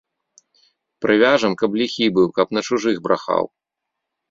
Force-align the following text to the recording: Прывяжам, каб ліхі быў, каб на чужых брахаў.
Прывяжам, 1.07 1.51
каб 1.61 1.77
ліхі 1.83 2.05
быў, 2.17 2.27
каб 2.41 2.47
на 2.59 2.67
чужых 2.71 2.95
брахаў. 3.07 3.43